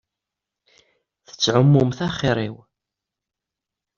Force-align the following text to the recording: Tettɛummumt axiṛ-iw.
Tettɛummumt 1.27 1.99
axiṛ-iw. 2.07 2.55